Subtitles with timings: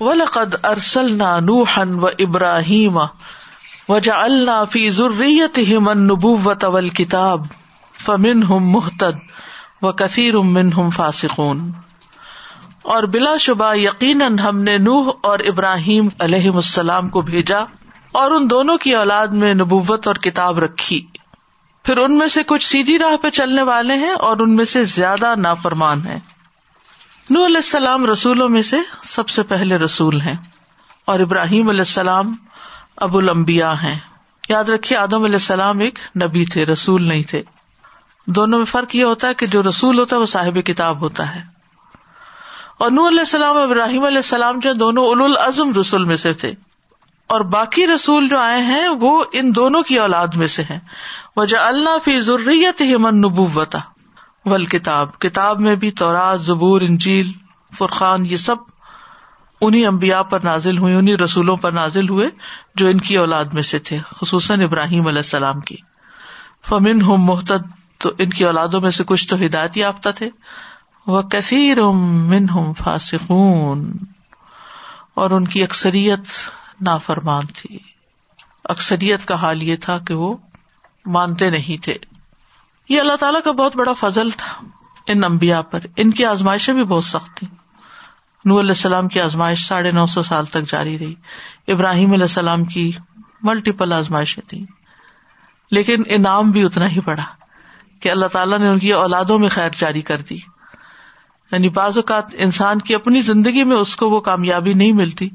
[0.00, 2.98] ولقد ارسلنا نوحا و ابراہیم
[3.88, 7.44] وجعلنا في ذريتهم النبوة والكتاب
[8.04, 9.22] فمنهم مهتد
[9.82, 11.72] وكثير منهم فاسقون۔
[12.82, 17.60] اور بلا شبہ یقیناً ہم نے نوح اور ابراہیم علیہ السلام کو بھیجا
[18.12, 21.06] اور ان دونوں کی اولاد میں نبوت اور کتاب رکھی۔
[21.84, 24.84] پھر ان میں سے کچھ سیدھی راہ پہ چلنے والے ہیں اور ان میں سے
[24.84, 26.18] زیادہ نافرمان ہیں۔
[27.30, 30.34] نو علیہ السلام رسولوں میں سے سب سے پہلے رسول ہیں
[31.04, 32.34] اور ابراہیم علیہ السلام
[32.96, 33.98] ابو المبیا ہیں۔
[34.48, 37.42] یاد رکھیے، آدم علیہ السلام ایک نبی تھے، رسول نہیں تھے۔
[38.26, 41.34] دونوں میں فرق یہ ہوتا ہے کہ جو رسول ہوتا ہے وہ صاحب کتاب ہوتا
[41.34, 41.42] ہے۔
[42.78, 46.52] اور نور علیہ السلام ابراہیم علیہ السلام جو دونوں اول العزم رسول میں سے تھے۔
[47.26, 50.80] اور باقی رسول جو آئے ہیں، وہ ان دونوں کی اولاد میں سے ہیں۔
[51.36, 53.78] وجہ اللہ فی ضروریت ہمن نبوتا
[54.46, 57.32] ول کتاب کتاب میں بھی تورات، زبور، انجیل،
[57.78, 58.56] فرقان، یہ سب
[59.60, 62.28] انہیں امبیا پر نازل ہوئے انہیں رسولوں پر نازل ہوئے
[62.74, 65.76] جو ان کی اولاد میں سے تھے، خصوصاً ابراہیم علیہ السلام کی۔
[66.68, 67.66] فمن ہوں محتد
[67.98, 70.30] تو ان کی اولادوں میں سے کچھ تو ہدایت یافتہ تھے۔
[71.06, 73.92] وہ کثیر من ہوں فاسقون۔
[75.14, 76.20] اور ان کی اکثریت
[76.80, 77.78] نافرمان تھی۔
[78.64, 80.36] اکثریت کا حال یہ تھا کہ وہ
[81.06, 81.94] مانتے نہیں تھے۔
[82.88, 84.66] یہ اللہ تعالیٰ کا بہت بڑا فضل تھا
[85.06, 87.46] ان امبیا پر۔ ان کی آزمائشیں بھی بہت سخت تھی
[88.44, 91.14] نور علیہ السلام کی آزمائش ساڑھے نو سو سال تک جاری رہی۔
[91.68, 92.92] ابراہیم علیہ السلام کی
[93.42, 94.64] ملٹیپل آزمائشیں تھیں۔
[95.70, 97.22] لیکن انعام بھی اتنا ہی بڑا
[98.00, 100.38] کہ اللہ تعالیٰ نے ان کی اولادوں میں خیر جاری کر دی۔
[101.52, 105.28] یعنی بعض اوقات انسان کی اپنی زندگی میں اس کو وہ کامیابی نہیں ملتی،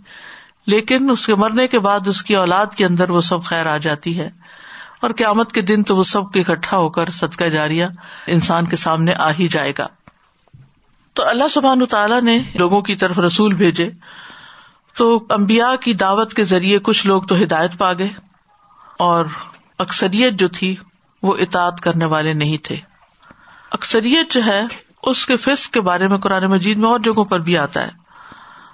[0.67, 3.77] لیکن اس کے مرنے کے بعد اس کی اولاد کے اندر وہ سب خیر آ
[3.77, 4.29] جاتی ہے۔
[5.01, 7.85] اور قیامت کے دن تو وہ سب کے اکٹھا ہو کر صدقہ جاریہ
[8.27, 9.87] انسان کے سامنے آ ہی جائے گا۔
[11.13, 13.89] تو اللہ سبحان تعالیٰ نے لوگوں کی طرف رسول بھیجے۔
[14.97, 18.09] تو امبیا کی دعوت کے ذریعے کچھ لوگ تو ہدایت پا گئے
[18.99, 19.25] اور
[19.79, 20.75] اکثریت جو تھی
[21.23, 22.77] وہ اطاعت کرنے والے نہیں تھے۔
[23.71, 24.61] اکثریت جو ہے
[25.03, 28.01] اس کے فسق کے بارے میں قرآن مجید میں اور جگہوں پر بھی آتا ہے۔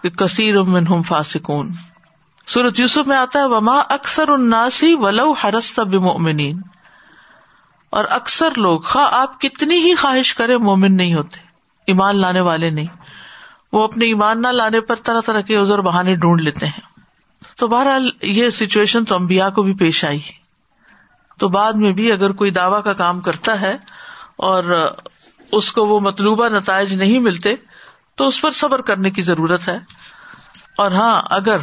[0.04, 1.72] کہ کثیر منہم فاسکون
[2.48, 6.62] سورت یوسف میں آتا ہے، وما اکثر اناسی ولو ہرست بمؤمنین
[7.90, 11.40] اور اکثر لوگ، خواہ آپ کتنی ہی خواہش کرے مومن نہیں ہوتے،
[11.88, 12.86] ایمان لانے والے نہیں۔
[13.74, 16.82] وہ اپنے ایمان نہ لانے پر طرح طرح کے ازر بہانے ڈھونڈ لیتے ہیں۔
[17.58, 20.20] تو بہرحال یہ سچویشن تو امبیا کو بھی پیش آئی۔
[21.40, 23.78] تو بعد میں بھی اگر کوئی دعوی کا کام کرتا ہے
[24.36, 24.64] اور
[25.52, 27.56] اس کو وہ مطلوبہ نتائج نہیں ملتے،
[28.16, 29.78] تو اس پر صبر کرنے کی ضرورت ہے۔
[30.78, 31.58] اور ہاں اگر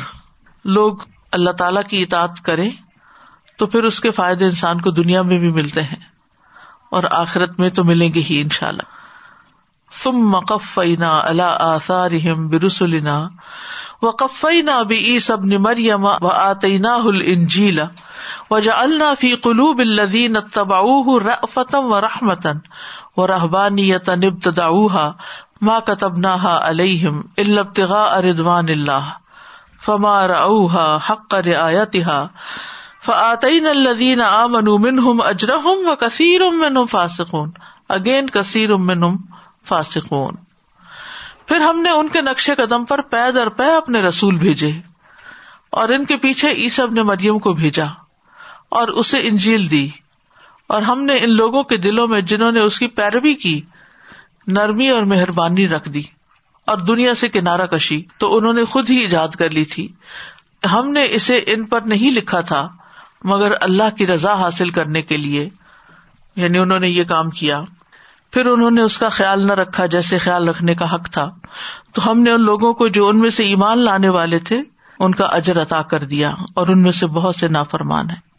[0.64, 0.96] لوگ
[1.32, 2.70] اللہ تعالی کی اطاعت کریں
[3.58, 6.02] تو پھر اس کے فائدے انسان کو دنیا میں بھی ملتے ہیں
[6.90, 8.92] اور آخرت میں تو ملیں گے ہی ان شاء اللہ
[10.02, 12.10] سم مقفینا اللہ آثار
[12.50, 13.28] برسلینا
[14.02, 17.84] و قفینا بھی سب مریم و آتینا ہل انجیلا
[18.50, 20.80] و جا اللہ فی قلوب الدین تبا
[21.52, 22.58] فتم و رحمتن
[23.16, 24.68] و رحبانی ابتدا
[25.60, 29.23] ماں کتبنا علیہم البتغا اردوان اللہ۔
[29.82, 32.26] فمار اوہا حق رعایتہا
[33.04, 37.50] فآتین الذین آمنوا منہم اجرہم و کثیر منہم فاسقون
[37.88, 39.16] اگین کثیر منہم
[39.64, 40.34] فاسقون۔
[41.46, 44.72] پھر ہم نے ان کے نقش قدم پر پے در پے اپنے رسول بھیجے
[45.70, 47.84] اور ان کے پیچھے عیسب نے مریم کو بھیجا
[48.68, 49.88] اور اسے انجیل دی۔
[50.66, 53.60] اور ہم نے ان لوگوں کے دلوں میں جنہوں نے اس کی پیروی کی،
[54.46, 56.02] نرمی اور مہربانی رکھ دی۔
[56.66, 59.88] اور دنیا سے کنارا کشی تو انہوں نے خود ہی ایجاد کر لی تھی۔
[60.72, 62.68] ہم نے اسے ان پر نہیں لکھا تھا،
[63.24, 65.48] مگر اللہ کی رضا حاصل کرنے کے لیے
[66.36, 67.62] یعنی انہوں نے یہ کام کیا۔
[68.30, 71.30] پھر انہوں نے اس کا خیال نہ رکھا جیسے خیال رکھنے کا حق تھا۔
[71.92, 74.62] تو ہم نے ان لوگوں کو جو ان میں سے ایمان لانے والے تھے،
[74.98, 78.34] ان کا اجر عطا کر دیا اور ان میں سے بہت سے نافرمان ہیں۔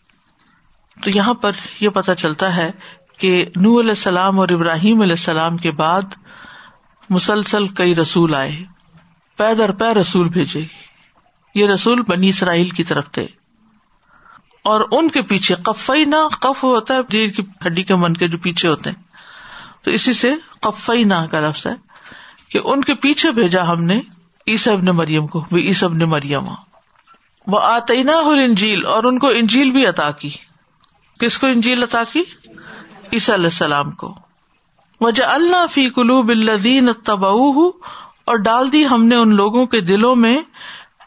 [1.03, 2.72] تو یہاں پر یہ پتا چلتا ہے
[3.18, 6.02] کہ نو علیہ السلام اور ابراہیم علیہ السلام کے بعد
[7.09, 8.63] مسلسل کئی رسول آئے
[9.38, 10.66] پے در پے رسول بھیجے
[11.56, 13.27] یہ رسول بنی اسرائیل کی طرف تھے۔
[14.63, 18.27] اور ان کے پیچھے کفئی نہ کف ہوتا ہے جی، کی ہڈی کے من کے
[18.27, 19.03] جو پیچھے ہوتے ہیں۔
[19.83, 21.74] تو اسی سے کفئی نہ کا لفظ ہے
[22.50, 24.01] کہ ان کے پیچھے بھیجا ہم نے
[24.47, 26.47] عیسب نے مریم کو عیسب نے مریم۔
[27.47, 30.30] وہ آتے انجیل اور ان کو انجیل بھی عطا کی۔
[31.19, 32.24] کس کو انجیل عطا کی؟
[33.13, 34.15] عیسی علیہ السلام کو۔
[35.01, 37.30] وجہ اللہ فی قلوب الدین تبا
[38.25, 40.42] اور ڈال دی ہم نے ان لوگوں کے دلوں میں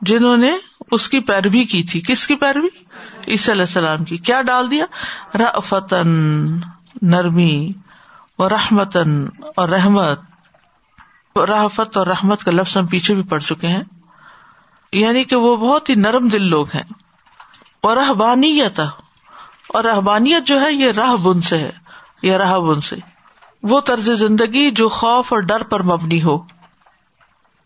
[0.01, 0.53] جنہوں نے
[0.91, 2.69] اس کی پیروی کی تھی۔ کس کی پیروی؟
[3.29, 4.85] عیسی علیہ السلام کی۔ کیا ڈال دیا؟
[5.35, 6.09] رفتن
[7.03, 7.71] نرمی
[8.39, 9.27] و رحمتن
[9.57, 10.21] اور رحمت۔
[11.37, 13.83] رحفت اور رحمت کا لفظ ہم پیچھے بھی پڑ چکے ہیں۔
[14.93, 16.83] یعنی کہ وہ بہت ہی نرم دل لوگ ہیں۔
[17.81, 18.81] اور رحبانیت
[19.69, 21.71] اور رحبانیت جو ہے، یہ راہ بن سے ہے۔
[22.23, 22.97] یا راہ بن سے۔
[23.63, 26.39] وہ طرز زندگی جو خوف اور ڈر پر مبنی ہو۔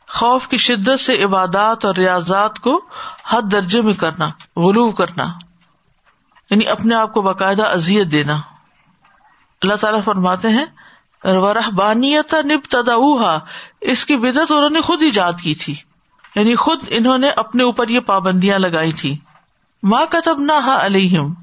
[0.08, 2.80] خوف کی شدت سے عبادات اور ریاضات کو
[3.28, 5.24] حد درجے میں کرنا، غلو کرنا
[6.50, 8.40] یعنی اپنے آپ کو باقاعدہ ازیت دینا۔
[9.62, 10.64] اللہ تعالیٰ فرماتے ہیں
[11.24, 12.94] رحبانیت نب تدا
[13.80, 15.74] اس کی بدت انہوں نے خود ایجاد کی تھی۔
[16.34, 19.18] یعنی خود انہوں نے اپنے اوپر یہ پابندیاں لگائی تھی
[19.82, 21.34] ماں کتب نہ علیہم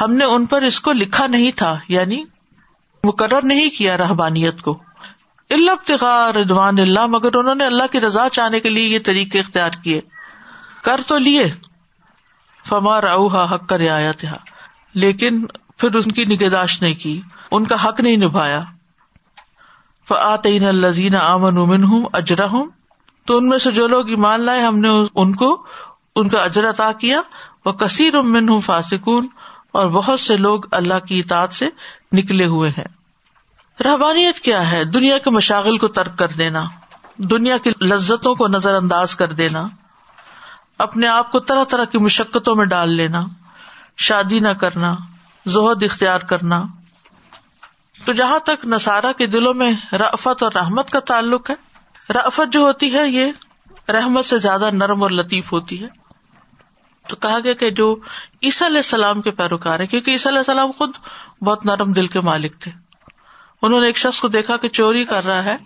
[0.00, 2.24] ہم نے ان پر اس کو لکھا نہیں تھا یعنی
[3.04, 4.78] مقرر نہیں کیا رحبانیت کو۔
[5.50, 5.92] اللہ
[6.32, 10.00] ردوان اللہ، مگر انہوں نے اللہ کی رضا چاہنے کے لیے یہ طریقے اختیار کیے۔
[10.82, 11.50] کر تو لیے۔
[12.68, 14.24] فما راؤ حق کا رعایت
[14.94, 15.46] لیکن
[15.76, 17.20] پھر ان کی نگہداشت نہیں کی،
[17.50, 18.60] ان کا حق نہیں نبھایا۔
[20.08, 22.66] فعطین الزین امن امن ہوں اجرا ہوں
[23.24, 25.66] تو ان میں سے جو لوگ ایمان لائے، ہم نے ان کو،
[26.16, 27.20] ان کا اجر عطا کیا۔
[27.64, 29.26] وہ کثیر امن ہوں فاسکون
[29.72, 31.68] اور بہت سے لوگ اللہ کی اطاعت سے
[32.12, 32.84] نکلے ہوئے ہیں۔
[33.84, 36.64] رحبانیت کیا ہے؟ دنیا کے مشاغل کو ترک کر دینا،
[37.16, 39.66] دنیا کی لذتوں کو نظر انداز کر دینا،
[40.78, 43.22] اپنے آپ کو طرح طرح کی مشقتوں میں ڈال لینا،
[43.96, 44.94] شادی نہ کرنا،
[45.46, 46.62] زہد اختیار کرنا۔
[48.04, 51.54] تو جہاں تک نسارا کے دلوں میں رفت اور رحمت کا تعلق ہے
[52.12, 53.32] رفت جو ہوتی ہے یہ
[53.88, 56.01] رحمت سے زیادہ نرم اور لطیف ہوتی ہے۔
[57.08, 57.96] تو کہا گیا کہ جو
[58.42, 60.90] عیسیٰ علیہ السلام کے پیروکار ہیں، کیونکہ عیسیٰ علیہ السلام خود
[61.42, 62.70] بہت نرم دل کے مالک تھے۔
[63.62, 65.56] انہوں نے ایک شخص کو دیکھا کہ چوری کر رہا ہے،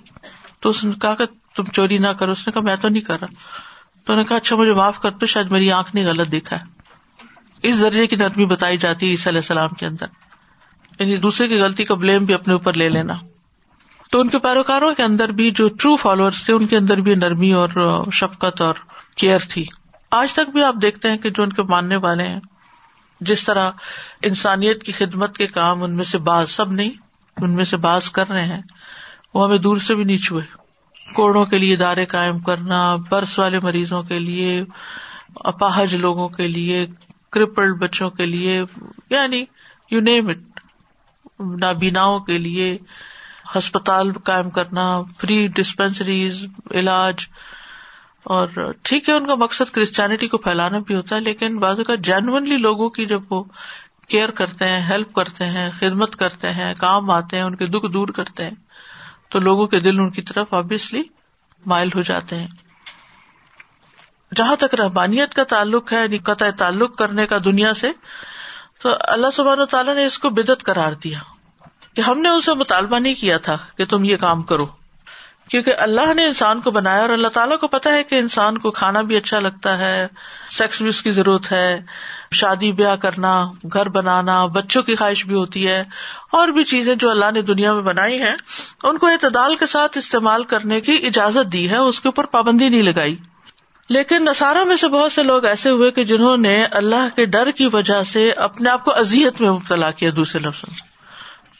[0.61, 1.25] تو اس نے کہا کہ
[1.57, 3.35] تم چوری نہ کرو۔ اس نے کہا، میں تو نہیں کر رہا۔
[4.05, 6.65] تو نے کہا اچھا مجھے معاف کر تو، شاید میری آنکھ نے غلط دیکھا ہے۔
[7.63, 10.07] اس درجے کی نرمی بتائی جاتی ہے عیسیٰ علیہ السلام کے اندر۔
[10.99, 13.15] یعنی دوسرے کی غلطی کا بلیم بھی اپنے اوپر لے لینا۔
[14.11, 17.15] تو ان کے پیروکاروں کے اندر بھی جو ٹرو فالوور تھے، ان کے اندر بھی
[17.15, 17.69] نرمی اور
[18.13, 18.75] شفقت اور
[19.17, 19.65] کیئر تھی۔
[20.11, 22.41] آج تک بھی آپ دیکھتے ہیں کہ جو ان کے ماننے والے ہیں،
[23.21, 23.71] جس طرح
[24.23, 26.91] انسانیت کی خدمت کے کام ان میں سے بعض سب نہیں،
[27.37, 28.63] ان میں سے باز کر رہے ہیں،
[29.35, 30.45] وہ ہمیں دور سے بھی نہیں چھوئے۔
[31.15, 34.65] کوڑوں کے لیے ادارے قائم کرنا، برس والے مریضوں کے لیے،
[35.37, 36.87] اپاہج لوگوں کے لیے،
[37.31, 38.63] کرپلڈ بچوں کے لیے
[39.11, 39.45] یعنی
[39.91, 40.39] یو نیم اٹ
[41.41, 42.79] نابیناؤں کے لیے،
[43.59, 47.27] ہسپتال قائم کرنا فری ڈسپینسریز علاج۔
[48.27, 48.49] اور
[48.83, 52.57] ٹھیک ہے، ان کا مقصد کرسچینٹی کو پھیلانا بھی ہوتا ہے، لیکن بعض کا جینونلی
[52.57, 53.45] لوگوں کی جب وہ
[54.09, 57.87] کیئر کرتے ہیں ہیلپ کرتے ہیں، خدمت کرتے ہیں، کام آتے ہیں، ان کے دکھ
[57.87, 58.55] دور کرتے ہیں،
[59.29, 61.03] تو لوگوں کے دل ان کی طرف آبیسلی
[61.67, 62.47] مائل ہو جاتے ہیں۔
[64.35, 67.91] جہاں تک رحبانیت کا تعلق ہے یعنی قطع تعلق کرنے کا دنیا سے،
[68.83, 71.19] تو اللہ سبحانہ تعالیٰ نے اس کو بدت کرار دیا
[71.95, 74.67] کہ ہم نے اسے مطالبہ نہیں کیا تھا کہ تم یہ کام کرو۔
[75.51, 78.71] کیونکہ اللہ نے انسان کو بنایا اور اللہ تعالیٰ کو پتا ہے کہ انسان کو
[78.71, 80.07] کھانا بھی اچھا لگتا ہے
[80.51, 81.81] سیکس بھی اس کی ضرورت ہے،
[82.33, 85.85] شادی، بیاہ کرنا، گھر بنانا، بچوں کی خواہش بھی ہوتی ہے،
[86.33, 88.35] اور بھی چیزیں جو اللہ نے دنیا میں بنائی ہیں،
[88.83, 92.69] ان کو اعتدال کے ساتھ استعمال کرنے کی اجازت دی ہے، اس کے اوپر پابندی
[92.69, 93.17] نہیں لگائی۔
[93.89, 97.51] لیکن نصارہ میں سے بہت سے لوگ ایسے ہوئے کہ جنہوں نے اللہ کے ڈر
[97.51, 100.96] کی وجہ سے اپنے آپ کو ازیت میں مبتلا کیا دوسرے لفظوں سے۔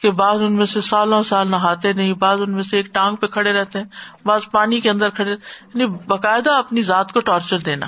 [0.01, 3.15] کہ بعض ان میں سے سالوں سال نہاتے نہیں، بعض ان میں سے ایک ٹانگ
[3.15, 3.85] پہ کھڑے رہتے ہیں،
[4.25, 7.85] بعض پانی کے اندر کھڑے یعنی باقاعدہ اپنی ذات کو ٹارچر دینا،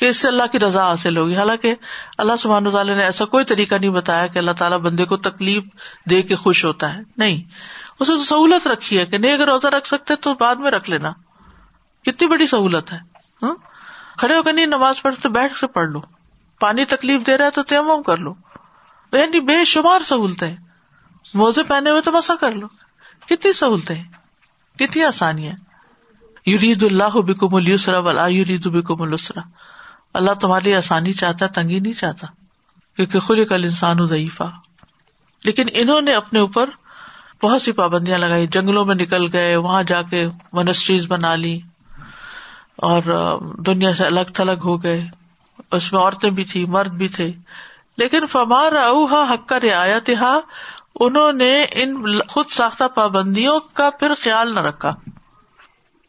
[0.00, 1.74] کہ اس سے اللہ کی رضا حاصل ہوگی۔ حالانکہ
[2.18, 5.62] اللہ سبحانہ تعالیٰ نے ایسا کوئی طریقہ نہیں بتایا کہ اللہ تعالیٰ بندے کو تکلیف
[6.10, 7.42] دے کے خوش ہوتا ہے۔ نہیں،
[8.00, 10.90] اسے تو سہولت رکھی ہے کہ نہیں، اگر روزہ رکھ سکتے تو بعد میں رکھ
[10.90, 11.12] لینا۔
[12.04, 12.98] کتنی بڑی سہولت ہے
[13.42, 13.54] ہاں؟
[14.18, 16.00] کھڑے ہو کے نہیں، نماز پڑھ تو بیٹھ سے پڑھ لو۔
[16.60, 18.34] پانی تکلیف دے رہا ہے تو تیمم کر لو۔
[19.12, 20.56] یعنی بے شمار سہولتیں۔
[21.34, 22.66] موزے پہنے ہوئے تو مسا کر لو۔
[23.28, 24.04] کتنی سہولتیں
[24.78, 25.52] کتنی آسانیاں
[26.46, 29.40] یورید اللہ بکم السرا ولا یورید بکم السرا
[30.14, 32.26] اللہ تمہاری آسانی چاہتا تنگی نہیں چاہتا۔
[32.96, 34.42] کیونکہ خل کل انسان ضعیفہ۔
[35.44, 36.70] لیکن انہوں نے اپنے اوپر
[37.42, 41.60] بہت سی پابندیاں لگائی۔ جنگلوں میں نکل گئے، وہاں جا کے منسٹریز بنا لی۔
[42.76, 43.02] اور
[43.66, 45.06] دنیا سے الگ تھلگ ہو گئے۔
[45.72, 47.32] اس میں عورتیں بھی تھی مرد بھی تھے۔
[47.96, 50.10] لیکن فمار اوہا حق کا رعایت
[51.00, 54.94] انہوں نے ان خود ساختہ پابندیوں کا پھر خیال نہ رکھا۔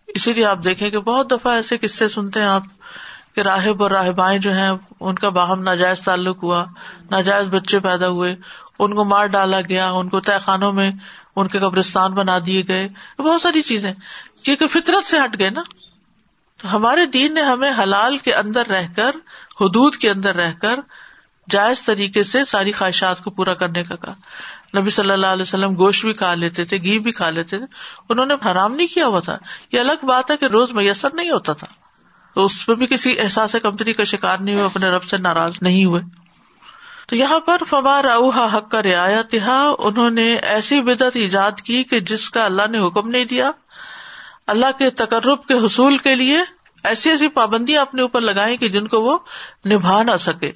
[0.08, 2.64] اسی لیے آپ دیکھیں کہ بہت دفعہ ایسے قصے سنتے ہیں آپ
[3.36, 6.66] کہ راہب اور راہبائیں جو ہیں، ان کا باہم ناجائز تعلق ہوا،
[7.12, 8.36] ناجائز بچے پیدا ہوئے،
[8.80, 10.92] ان کو مار ڈالا گیا، ان کو طے خانوں میں
[11.36, 13.94] ان کے قبرستان بنا دیے گئے۔ بہت ساری چیزیں۔
[14.44, 15.62] کیونکہ فطرت سے ہٹ گئے نا۔
[16.62, 19.12] تو ہمارے دین نے ہمیں حلال کے اندر رہ کر،
[19.62, 20.80] حدود کے اندر رہ کر،
[21.50, 24.14] جائز طریقے سے ساری خواہشات کو پورا کرنے کا کہا۔
[24.78, 27.66] نبی صلی اللہ علیہ وسلم گوشت بھی کھا لیتے تھے، گھی بھی کھا لیتے تھے۔
[28.10, 29.38] انہوں نے حرام نہیں کیا ہوا تھا۔
[29.72, 31.68] یہ الگ بات ہے کہ روز میسر نہیں ہوتا تھا۔
[32.36, 35.58] تو اس میں بھی کسی احساس کمتری کا شکار نہیں ہوئے، اپنے رب سے ناراض
[35.62, 36.02] نہیں ہوئے۔
[37.08, 39.36] تو یہاں پر فما راؤ حق کا رعایت
[39.80, 43.52] انہوں نے ایسی بدعت ایجاد کی کہ جس کا اللہ نے حکم نہیں دیا۔
[44.48, 46.38] اللہ کے تقرب کے حصول کے لیے
[46.84, 49.18] ایسی ایسی پابندیاں اپنے اوپر لگائی کہ جن کو وہ
[49.66, 50.52] نبھا نہ سکے۔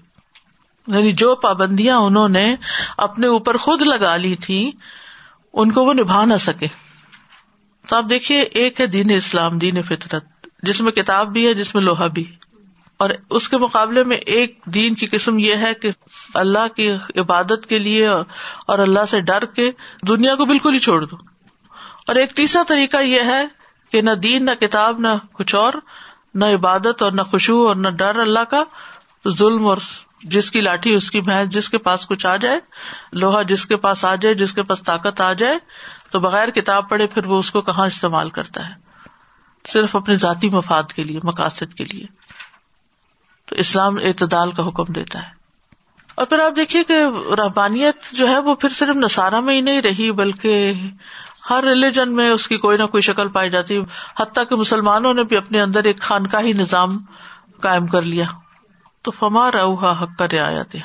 [0.88, 2.56] یعنی جو پابندیاں انہوں نے
[2.98, 4.72] اپنے اوپر خود لگا لی تھی
[5.54, 6.68] ان کو وہ نبھا نہ سکے۔
[7.90, 10.26] تو آپ دیکھیے، ایک ہے دین اسلام، دین فطرت۔
[10.64, 12.36] جس میں کتاب بھی ہے، جس میں لوہا بھی۔
[12.98, 15.90] اور اس کے مقابلے میں ایک دین کی قسم یہ ہے کہ
[16.34, 19.72] اللہ کی عبادت کے لیے اور اللہ سے ڈر کے
[20.08, 21.16] دنیا کو بالکل ہی چھوڑ دو۔
[22.08, 23.46] اور ایک تیسرا طریقہ یہ ہے
[23.92, 25.74] کہ نہ دین، نہ کتاب، نہ کچھ اور،
[26.34, 28.64] نہ عبادت اور نہ خوشبو اور نہ ڈر اللہ کا،
[29.24, 29.78] تو ظلم اور
[30.24, 32.60] جس کی لاٹھی اس کی بھینس جس کے پاس کچھ آ جائے،
[33.12, 35.58] لوہا جس کے پاس آ جائے، جس کے پاس طاقت آ جائے،
[36.12, 38.74] تو بغیر کتاب پڑھے پھر وہ اس کو کہاں استعمال کرتا ہے؟
[39.68, 42.06] صرف اپنے ذاتی مفاد کے لیے، مقاصد کے لیے۔
[43.46, 45.30] تو اسلام اعتدال کا حکم دیتا ہے۔
[46.16, 47.04] اور پھر آپ دیکھیے کہ
[47.38, 50.74] رحبانیت جو ہے وہ پھر صرف نصارہ میں ہی نہیں رہی، بلکہ
[51.50, 53.82] ہر ریلیجن میں اس کی کوئی نہ کوئی شکل پائی جاتی۔
[54.20, 56.98] حتیٰ کہ مسلمانوں نے بھی اپنے اندر ایک خانقاہی نظام
[57.62, 58.26] قائم کر لیا۔
[59.08, 60.76] تو فما روحا حق کا رعایت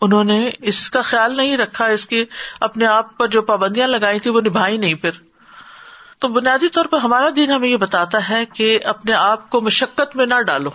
[0.00, 2.24] انہوں نے اس کا خیال نہیں رکھا، اس کی
[2.60, 5.10] اپنے آپ پر جو پابندیاں لگائی تھی وہ نبھائی نہیں پھر۔
[6.18, 10.16] تو بنیادی طور پر ہمارا دین ہمیں یہ بتاتا ہے کہ اپنے آپ کو مشقت
[10.16, 10.70] میں نہ ڈالو۔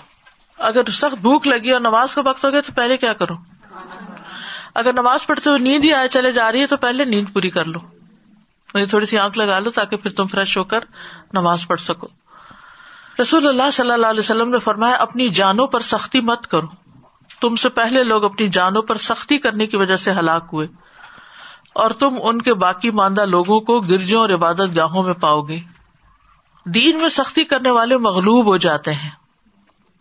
[0.59, 3.33] اگر سخت بھوک لگی اور نماز کا وقت ہو گیا تو پہلے کیا کرو؟
[4.73, 7.49] اگر نماز پڑھتے ہوئے نیند ہی آئے چلے جا رہی ہے تو پہلے نیند پوری
[7.49, 7.79] کر لو۔
[8.89, 10.79] تھوڑی سی آنکھ لگا لو تاکہ پھر تم فریش ہو کر
[11.33, 12.07] نماز پڑھ سکو۔
[13.21, 16.67] رسول اللہ صلی اللہ علیہ وسلم نے فرمایا، اپنی جانوں پر سختی مت کرو۔
[17.41, 20.67] تم سے پہلے لوگ اپنی جانوں پر سختی کرنے کی وجہ سے ہلاک ہوئے۔
[21.75, 25.59] اور تم ان کے باقی ماندہ لوگوں کو گرجوں اور عبادت گاہوں میں پاؤ گے۔
[26.65, 29.09] دین میں سختی کرنے والے مغلوب ہو جاتے ہیں۔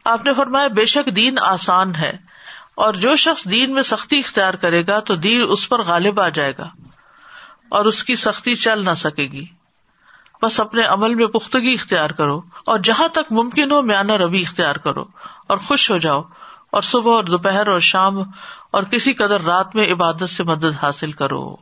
[0.05, 2.13] آپ نے فرمایا، بے شک دین آسان ہے۔
[2.75, 6.29] اور جو شخص دین میں سختی اختیار کرے گا تو دین اس پر غالب آ
[6.29, 6.69] جائے گا۔
[7.69, 9.47] اور اس کی سختی چل نہ سکے گی۔
[10.45, 14.75] بس اپنے عمل میں پختگی اختیار کرو اور جہاں تک ممکن ہو میانہ روی اختیار
[14.75, 15.05] کرو
[15.49, 16.21] اور خوش ہو جاؤ
[16.73, 18.19] اور صبح اور دوپہر اور شام
[18.71, 21.57] اور کسی قدر رات میں عبادت سے مدد حاصل کرو۔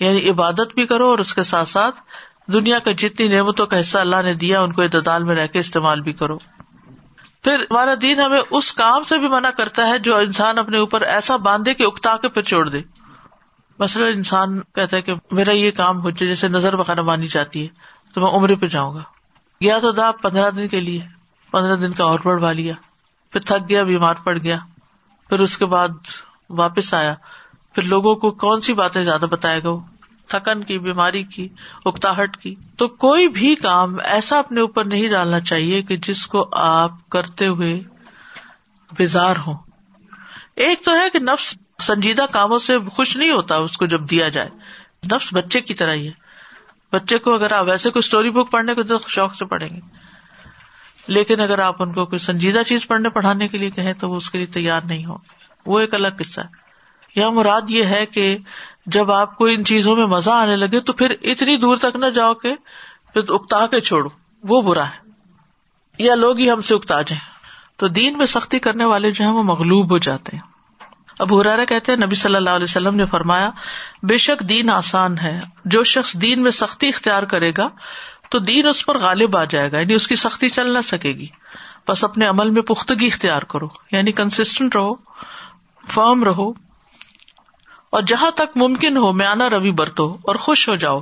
[0.00, 2.00] یعنی عبادت بھی کرو اور اس کے ساتھ ساتھ
[2.52, 5.58] دنیا کا جتنی نعمتوں کا حصہ اللہ نے دیا ان کو اعتدال میں رہ کے
[5.58, 6.38] استعمال بھی کرو۔
[7.44, 11.00] پھر ہمارا دین ہمیں اس کام سے بھی منع کرتا ہے جو انسان اپنے اوپر
[11.00, 12.80] ایسا باندھے کہ اکتا کے پھر چھوڑ دے۔
[13.78, 17.62] مثلاً انسان کہتا ہے کہ میرا یہ کام ہو جائے جیسے نظر وغیرہ مانی جاتی
[17.62, 19.02] ہے۔ تو میں عمرے پہ جاؤں گا۔
[19.62, 21.00] گیا تو دا پندرہ دن کے لیے۔
[21.50, 22.74] پندرہ دن کا اور بڑھوا لیا۔
[23.32, 24.58] پھر تھک گیا، بیمار پڑ گیا۔
[25.28, 25.88] پھر اس کے بعد
[26.50, 27.14] واپس آیا۔
[27.74, 29.80] پھر لوگوں کو کون سی باتیں زیادہ بتائے گا؟ وہ
[30.28, 31.48] تھکن کی، بیماری کی،
[31.84, 36.48] اکتاہٹ کی۔ تو کوئی بھی کام ایسا اپنے اوپر نہیں ڈالنا چاہیے کہ جس کو
[36.52, 37.80] آپ کرتے ہوئے
[38.98, 39.52] بیزار ہو
[40.56, 44.28] ایک تو ہے کہ نفس سنجیدہ کاموں سے خوش نہیں ہوتا، اس کو جب دیا
[44.28, 44.48] جائے۔
[45.12, 46.23] نفس بچے کی طرح ہی ہے۔
[46.94, 49.80] بچے کو اگر آپ ویسے کوئی اسٹوری بک پڑھنے کو تو شوق سے پڑھیں گے۔
[51.06, 54.16] لیکن اگر آپ ان کو کوئی سنجیدہ چیز پڑھنے پڑھانے کے لیے کہیں تو وہ
[54.16, 55.16] اس کے لیے تیار نہیں ہو
[55.66, 56.46] وہ ایک الگ قصہ ہے۔
[57.16, 58.38] یا مراد یہ ہے کہ
[58.86, 62.06] جب آپ کو ان چیزوں میں مزہ آنے لگے تو پھر اتنی دور تک نہ
[62.06, 62.54] جاؤ کہ
[63.12, 64.08] پھر اکتا کے چھوڑو۔
[64.42, 65.10] وہ برا ہے۔
[65.98, 67.20] یا لوگ ہی ہم سے اکتا جائیں۔
[67.76, 70.53] تو دین میں سختی کرنے والے جو ہیں وہ مغلوب ہو جاتے ہیں۔
[71.18, 73.50] اب ہرارا کہتے ہیں، نبی صلی اللہ علیہ وسلم نے فرمایا،
[74.02, 77.68] بے شک دین آسان ہے، جو شخص دین میں سختی اختیار کرے گا،
[78.28, 81.12] تو دین اس پر غالب آ جائے گا یعنی اس کی سختی چل نہ سکے
[81.12, 81.26] گی۔
[81.88, 84.94] بس اپنے عمل میں پختگی اختیار کرو یعنی کنسٹنٹ رہو
[85.88, 86.50] فرم رہو۔
[87.90, 91.00] اور جہاں تک ممکن ہو، میانہ روی برتو اور خوش ہو جاؤ،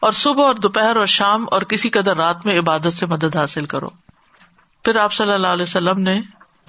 [0.00, 3.66] اور صبح اور دوپہر اور شام اور کسی قدر رات میں عبادت سے مدد حاصل
[3.66, 3.88] کرو۔
[4.84, 6.20] پھر آپ صلی اللہ علیہ وسلم نے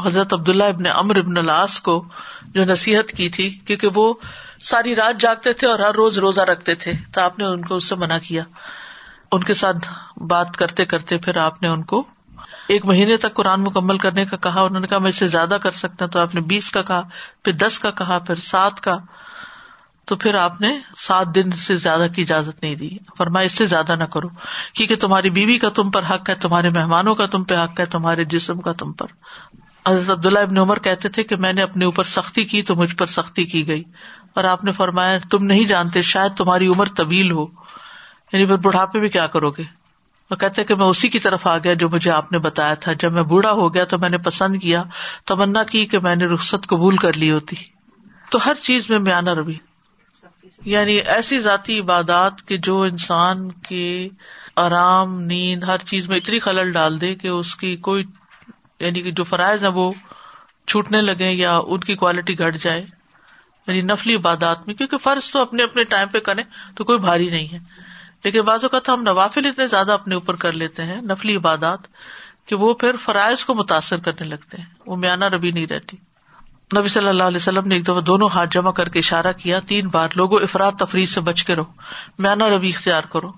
[0.03, 2.05] حضرت عبداللہ ابن امر ابن الاس کو
[2.47, 4.13] جو نصیحت کی تھی، کیونکہ وہ
[4.61, 7.75] ساری رات جاگتے تھے اور ہر روز روزہ رکھتے تھے، تو آپ نے ان کو
[7.75, 8.43] اس سے منع کیا۔
[9.31, 9.77] ان کے ساتھ
[10.23, 12.03] بات کرتے کرتے پھر آپ نے ان کو
[12.67, 15.57] ایک مہینے تک قرآن مکمل کرنے کا کہا، انہوں نے کہا، میں اس سے زیادہ
[15.63, 17.01] کر سکتا تو آپ نے بیس کا کہا،
[17.43, 18.97] پھر دس کا کہا، پھر سات کا۔
[20.05, 23.65] تو پھر آپ نے سات دن سے زیادہ کی اجازت نہیں دی۔ فرمایا، اس سے
[23.65, 24.27] زیادہ نہ کرو،
[24.73, 27.85] کیونکہ تمہاری بیوی کا تم پر حق ہے، تمہارے مہمانوں کا تم پہ حق ہے،
[27.85, 29.05] تمہارے جسم کا تم پر۔
[29.87, 32.95] حضرت عبداللہ ابن عمر کہتے تھے کہ میں نے اپنے اوپر سختی کی تو مجھ
[32.95, 33.83] پر سختی کی گئی۔
[34.33, 37.45] اور آپ نے فرمایا، تم نہیں جانتے، شاید تمہاری عمر طویل ہو۔
[38.33, 39.63] یعنی پھر بڑھاپے بھی کیا کرو گے؟
[40.31, 42.93] وہ کہتے کہ میں اسی کی طرف آ گیا جو مجھے آپ نے بتایا تھا۔
[42.93, 44.83] جب میں بوڑھا ہو گیا تو میں نے پسند کیا،
[45.25, 47.55] تمنا کی کہ میں نے رخصت قبول کر لی ہوتی۔
[48.31, 49.53] تو ہر چیز میں میانہ روی۔
[50.65, 54.09] یعنی ایسی ذاتی عبادات کے جو انسان کے
[54.55, 58.03] آرام، نیند، ہر چیز میں اتنی خلل ڈال دے کہ اس کی کوئی
[58.79, 59.91] یعنی کہ جو فرائض ہیں وہ
[60.67, 62.85] چھوٹنے لگے یا ان کی کوالٹی گھٹ جائے
[63.67, 66.43] یعنی نفلی عبادات میں، کیونکہ فرض تو اپنے اپنے ٹائم پہ کریں
[66.75, 67.59] تو کوئی بھاری نہیں ہے۔
[68.23, 71.79] لیکن بعض اوقات ہم نوافل اتنے زیادہ اپنے اوپر کر لیتے ہیں، نفلی عبادات،
[72.45, 75.97] کہ وہ پھر فرائض کو متاثر کرنے لگتے ہیں۔ وہ میانہ ربی نہیں رہتی۔
[76.77, 79.59] نبی صلی اللہ علیہ وسلم نے ایک دفعہ دونوں ہاتھ جمع کر کے اشارہ کیا،
[79.59, 81.73] تین بار لوگوں افراد تفریح سے بچ کے رہو،
[82.19, 83.31] میانہ ربی اختیار کرو۔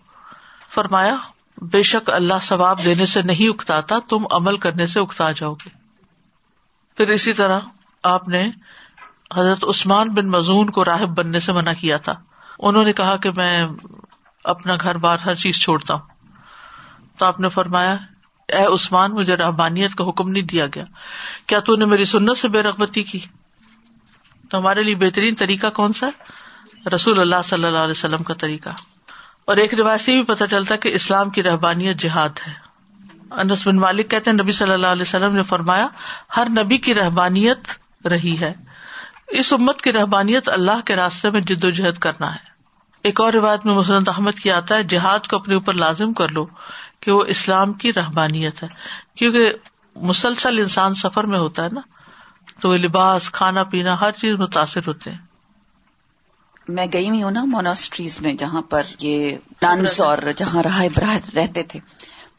[0.70, 1.16] فرمایا
[1.62, 5.70] بے شک اللہ ثواب دینے سے نہیں اکتاتا، تم عمل کرنے سے اکتا جاؤ گے۔
[6.98, 7.60] پھر اسی طرح
[8.04, 8.50] آپ نے
[9.36, 12.14] حضرت عثمان بن مزون کو راہب بننے سے منع کیا تھا۔
[12.60, 13.68] انہوں نے کہا کہ میں
[14.44, 16.02] اپنا گھر بار ہر چیز چھوڑتا ہوں۔
[17.18, 17.96] تو آپ نے فرمایا،
[18.48, 20.86] اے عثمان، مجھے رحبانیت کا حکم نہیں دیا گیا۔
[21.48, 23.20] کیا تو نے میری سنت سے بے رغبتی کی؟
[24.50, 26.10] تو ہمارے لیے بہترین طریقہ کون سا؟
[26.96, 28.70] رسول اللہ صلی اللہ علیہ وسلم کا طریقہ۔
[29.48, 32.54] اور ایک روایت سے بھی پتا چلتا کہ اسلام کی رحبانیت جہاد ہے۔
[33.32, 35.88] انس بن مالک کہتے ہیں، نبی صلی اللہ علیہ وسلم نے فرمایا،
[36.38, 37.60] ہر نبی کی رحبانیت
[38.08, 38.54] رہی ہے۔
[39.28, 42.58] اس امت کی رحبانیت اللہ کے راستے میں جد و جہد کرنا ہے۔
[43.04, 46.28] ایک اور روایت میں مسلم احمد کی آتا ہے، جہاد کو اپنے اوپر لازم کر
[46.30, 46.46] لو
[47.00, 48.68] کہ وہ اسلام کی رحبانیت ہے۔
[49.16, 49.52] کیونکہ
[49.96, 51.82] مسلسل انسان سفر میں ہوتا ہے نا،
[52.62, 55.27] تو وہ لباس، کھانا پینا، ہر چیز متاثر ہوتے ہیں۔
[56.68, 60.84] میں گئی ہوئی ہوں نا موناسٹریز میں جہاں پر یہ نانس اور جہاں رہا
[61.36, 61.80] رہتے تھے۔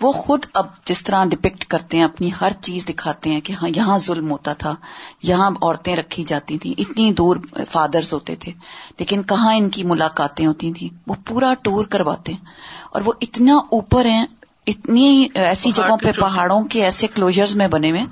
[0.01, 3.69] وہ خود اب جس طرح ڈپکٹ کرتے ہیں اپنی ہر چیز دکھاتے ہیں کہ ہاں
[3.77, 4.75] یہاں ظلم ہوتا تھا
[5.23, 7.37] یہاں عورتیں رکھی جاتی تھیں اتنی دور
[7.69, 8.53] فادرز ہوتے تھے۔
[8.99, 12.45] لیکن کہاں ان کی ملاقاتیں ہوتی تھیں؟ وہ پورا ٹور کرواتے ہیں۔
[12.91, 14.27] اور وہ اتنا اوپر ہیں
[14.69, 18.05] اتنی ایسی جگہوں پہ پہاڑوں کے ایسے کلوجر میں بنے ہوئے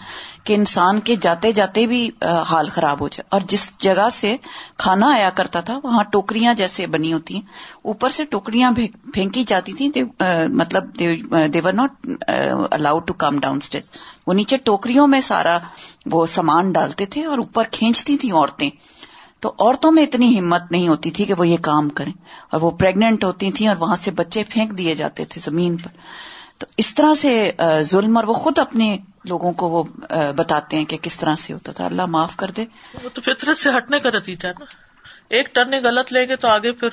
[0.44, 2.10] کہ انسان کے جاتے جاتے بھی
[2.46, 4.36] حال خراب ہو جائے۔ اور جس جگہ سے
[4.78, 7.42] کھانا آیا کرتا تھا وہاں ٹوکریاں جیسے بنی ہوتی ہیں۔
[7.82, 8.70] اوپر سے ٹوکریاں
[9.14, 9.90] پھینکی جاتی تھیں
[10.48, 10.84] مطلب
[11.54, 12.08] they were not
[12.70, 13.90] allowed to come down stage
[14.26, 15.58] وہ نیچے ٹوکریوں میں سارا
[16.12, 18.70] وہ سامان ڈالتے تھے اور اوپر کھینچتی تھیں عورتیں۔
[19.40, 22.12] تو عورتوں میں اتنی ہمت نہیں ہوتی تھی کہ وہ یہ کام کریں۔
[22.50, 25.88] اور وہ پریگنٹ ہوتی تھیں اور وہاں سے بچے پھینک دیے جاتے تھے زمین پر۔
[26.58, 29.84] تو اس طرح سے ظلم اور وہ خود اپنے لوگوں کو وہ
[30.36, 32.64] بتاتے ہیں کہ کس طرح سے ہوتا تھا۔ اللہ معاف کر دے۔
[33.04, 34.64] وہ تو فطرت سے ہٹنے کا نتیجہ نا۔
[35.28, 36.88] ایک ٹرن غلط لیں گے تو آگے پھر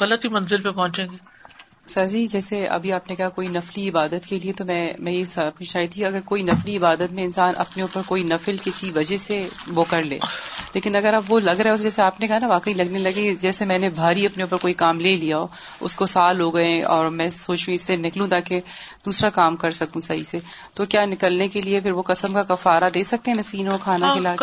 [0.00, 1.35] غلط ہی منزل پہ پہنچیں گے۔
[1.86, 5.12] سر جی جیسے ابھی آپ نے کہا کوئی نفلی عبادت کے لیے تو میں میں
[5.12, 5.24] یہ
[5.58, 9.16] پوچھ رہی تھی اگر کوئی نفلی عبادت میں انسان اپنے اوپر کوئی نفل کسی وجہ
[9.16, 10.18] سے وہ کر لے
[10.74, 13.34] لیکن اگر اب وہ لگ رہا ہے جیسے آپ نے کہا نا واقعی لگنے لگے
[13.40, 15.46] جیسے میں نے بھاری اپنے اوپر کوئی کام لے لیا ہو
[15.80, 18.60] اس کو سال ہو گئے اور میں سوچوں اس سے نکلوں تاکہ
[19.04, 20.38] دوسرا کام کر سکوں صحیح سے
[20.74, 23.76] تو کیا نکلنے کے لیے پھر وہ قسم کا کفارہ دے سکتے ہیں مسین و
[23.82, 24.34] کھانا ہاں، کھلا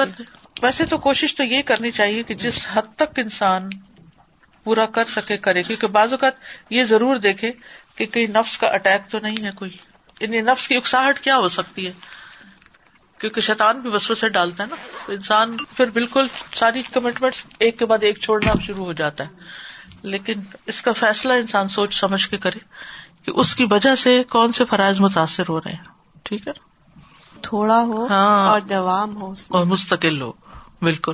[0.62, 3.70] ویسے تو کوشش تو یہ کرنی چاہیے کہ جس حد تک انسان
[4.64, 6.34] پورا کر سکے کرے۔ کیونکہ بعض اوقات
[6.70, 7.52] یہ ضرور دیکھے
[7.96, 9.78] کہ کہیں نفس کا اٹیک تو نہیں ہے کوئی۔
[10.20, 11.92] یعنی نفس کی اکساہٹ کیا ہو سکتی ہے؟
[13.18, 17.80] کیونکہ شیطان بھی وسو سے ڈالتا ہے نا۔ تو انسان پھر بالکل ساری کمٹمنٹ ایک
[17.80, 19.30] کے بعد ایک چھوڑنا شروع ہو جاتا ہے۔
[20.02, 20.34] لیکن
[20.66, 22.60] اس کا فیصلہ انسان سوچ سمجھ کے کرے
[23.24, 25.84] کہ اس کی وجہ سے کون سے فرائض متاثر ہو رہے ہیں۔
[26.24, 26.54] ٹھیک ہے؟
[27.42, 30.32] تھوڑا ہو ہاں۔ اور دوام ہو اور مستقل ہو۔
[30.82, 31.14] بالکل۔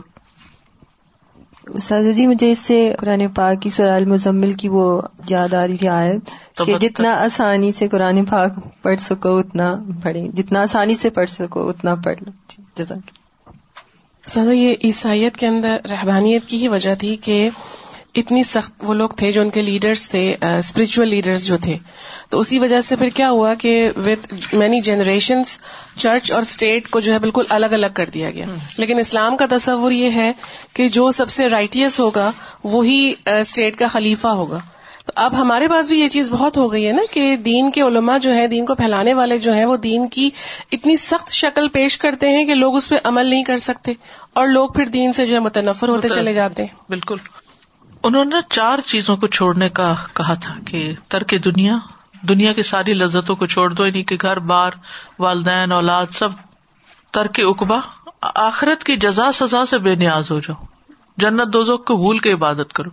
[1.81, 5.77] سازا جی مجھے اس سے قرآن پاک کی سرال مزمل کی وہ یاد آ رہی
[5.77, 8.51] تھی آیت کہ جتنا آسانی سے قرآن پاک
[8.81, 13.11] پڑھ سکو اتنا پڑھے جتنا آسانی سے پڑھ سکو اتنا پڑھ لو۔ جی، جزاک
[14.27, 17.49] سازا یہ عیسائیت کے اندر رحبانیت کی ہی وجہ تھی کہ
[18.19, 21.77] اتنی سخت وہ لوگ تھے جو ان کے لیڈرز تھے اسپرچل لیڈرز جو تھے۔
[22.29, 25.59] تو اسی وجہ سے پھر کیا ہوا کہ وتھ مینی جنریشنس
[25.95, 28.45] چرچ اور اسٹیٹ کو جو ہے بالکل الگ الگ کر دیا گیا۔
[28.77, 30.31] لیکن اسلام کا تصور یہ ہے
[30.73, 32.31] کہ جو سب سے رائٹیس ہوگا
[32.63, 34.59] وہی اسٹیٹ کا خلیفہ ہوگا۔
[35.05, 37.81] تو اب ہمارے پاس بھی یہ چیز بہت ہو گئی ہے نا کہ دین کے
[37.81, 40.29] علماء جو ہے دین کو پھیلانے والے جو ہیں وہ دین کی
[40.71, 43.93] اتنی سخت شکل پیش کرتے ہیں کہ لوگ اس پہ عمل نہیں کر سکتے۔
[44.33, 47.17] اور لوگ پھر دین سے جو ہے متنفر ہوتے چلے جاتے ہیں۔ بالکل۔
[48.03, 51.77] انہوں نے چار چیزوں کو چھوڑنے کا کہا تھا کہ ترک دنیا
[52.21, 54.71] دنیا کی ساری لذتوں کو چھوڑ دو یعنی کہ گھر، بار،
[55.19, 56.29] والدین، اولاد، سب
[57.11, 57.77] ترک اقبا
[58.21, 60.65] آخرت کی جزا سزا سے بے نیاز ہو جاؤ۔
[61.17, 62.89] جنت دوزوں کو بھول کے عبادت کرو۔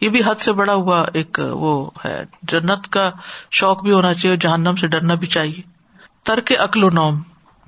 [0.00, 3.10] یہ بھی حد سے بڑا ہوا ایک وہ ہے۔ جنت کا
[3.50, 5.62] شوق بھی ہونا چاہیے جہنم سے ڈرنا بھی چاہیے۔
[6.22, 7.20] ترک عقل و نوم،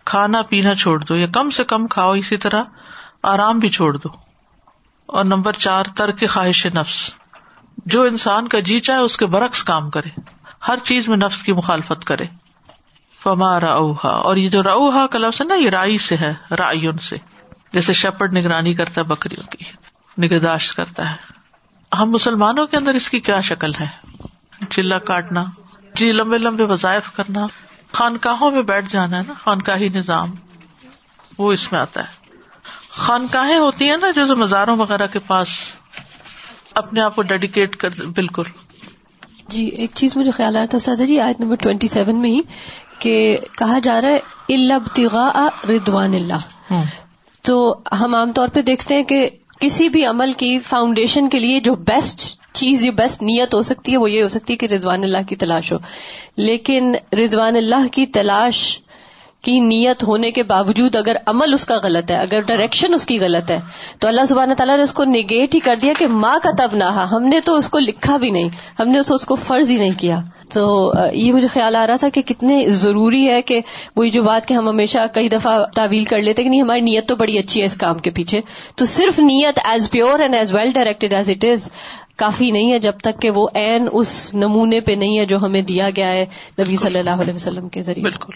[0.04, 2.62] کھانا پینا چھوڑ دو یا کم سے کم کھاؤ اسی طرح،
[3.22, 4.23] آرام بھی چھوڑ دو۔
[5.06, 7.14] اور نمبر چار، ترک خواہش نفس۔
[7.86, 10.20] جو انسان کا جی چاہے اس کے برعکس کام کرے۔
[10.68, 12.24] ہر چیز میں نفس کی مخالفت کرے۔
[13.22, 16.98] فما روحا اور یہ جو روحا کا لفظ ہے نا، یہ رائی سے ہے رائن
[16.98, 17.16] سے۔
[17.72, 19.64] جیسے شپڈ نگرانی کرتا ہے، بکریوں کی۔
[20.26, 21.16] نگہداشت کرتا ہے۔
[21.98, 23.86] ہم مسلمانوں کے اندر اس کی کیا شکل ہے؟
[24.70, 25.44] چلا کاٹنا۔
[25.94, 27.46] جی لمبے لمبے وظائف کرنا۔
[27.92, 30.28] خانقاہوں میں بیٹھ جانا ہے نا، خانقاہی نظام۔
[31.38, 32.23] وہ اس میں آتا ہے۔
[32.96, 35.48] خانقاہیں ہوتی ہیں نا جیسے مزاروں وغیرہ کے پاس
[36.74, 38.42] اپنے آپ کو ڈیڈیکیٹ کر بالکل۔
[39.48, 42.40] جی ایک چیز مجھے خیال آیا تھا سادہ جی آیت نمبر ٹوینٹی سیون میں ہی
[42.98, 44.18] کہ کہا جا رہا ہے
[44.54, 46.74] البتغاء ردوان اللہ.
[47.42, 49.30] تو ہم عام طور پہ دیکھتے ہیں کہ
[49.60, 52.20] کسی بھی عمل کی فاؤنڈیشن کے لیے جو بیسٹ
[52.52, 55.18] چیز یہ بیسٹ نیت ہو سکتی ہے وہ یہ ہو سکتی ہے کہ رضوان اللہ
[55.28, 55.78] کی تلاش ہو۔
[56.36, 58.80] لیکن رضوان اللہ کی تلاش
[59.44, 63.18] کی نیت ہونے کے باوجود اگر عمل اس کا غلط ہے، اگر ڈائریکشن اس کی
[63.20, 63.60] غلط ہے،
[63.98, 66.76] تو اللہ سبحانہ تعالیٰ نے اس کو نگیٹ ہی کر دیا کہ ماں کا تب
[66.76, 69.76] نہ ہم نے تو اس کو لکھا بھی نہیں، ہم نے اس کو فرض ہی
[69.76, 70.20] نہیں کیا۔
[70.52, 73.60] تو یہ مجھے خیال آ رہا تھا کہ کتنے ضروری ہے کہ
[73.96, 77.08] وہی جو بات کہ ہم ہمیشہ کئی دفعہ تعویل کر لیتے کہ نہیں، ہماری نیت
[77.08, 78.40] تو بڑی اچھی ہے اس کام کے پیچھے۔
[78.76, 81.70] تو صرف نیت as pure and as well directed as it is
[82.16, 85.62] کافی نہیں ہے جب تک کہ وہ این اس نمونے پہ نہیں ہے جو ہمیں
[85.62, 86.26] دیا گیا ہے
[86.60, 88.32] نبی صلی اللہ علیہ وسلم کے ذریعے۔ بالکل۔